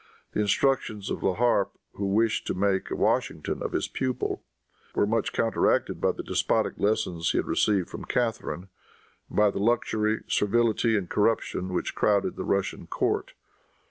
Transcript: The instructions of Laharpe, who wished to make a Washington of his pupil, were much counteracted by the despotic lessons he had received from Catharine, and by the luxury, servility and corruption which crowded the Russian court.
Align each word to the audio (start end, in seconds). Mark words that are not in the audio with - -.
The 0.31 0.39
instructions 0.41 1.11
of 1.11 1.19
Laharpe, 1.21 1.77
who 1.93 2.07
wished 2.07 2.47
to 2.47 2.55
make 2.55 2.89
a 2.89 2.95
Washington 2.95 3.61
of 3.61 3.73
his 3.73 3.87
pupil, 3.87 4.41
were 4.95 5.05
much 5.05 5.31
counteracted 5.31 6.01
by 6.01 6.11
the 6.11 6.23
despotic 6.23 6.79
lessons 6.79 7.29
he 7.33 7.37
had 7.37 7.45
received 7.45 7.87
from 7.87 8.05
Catharine, 8.05 8.69
and 9.29 9.37
by 9.37 9.51
the 9.51 9.59
luxury, 9.59 10.23
servility 10.27 10.97
and 10.97 11.07
corruption 11.07 11.71
which 11.71 11.93
crowded 11.93 12.35
the 12.35 12.43
Russian 12.43 12.87
court. 12.87 13.35